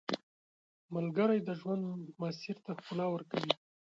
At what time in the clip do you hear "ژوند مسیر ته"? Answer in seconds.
1.59-2.71